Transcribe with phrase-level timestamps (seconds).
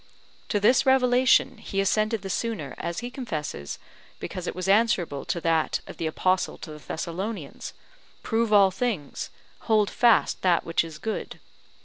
[0.49, 3.77] To this revelation he assented the sooner, as he confesses,
[4.19, 7.75] because it was answerable to that of the Apostle to the Thessalonians,
[8.23, 9.29] PROVE ALL THINGS,
[9.69, 11.39] HOLD FAST THAT WHICH IS GOOD.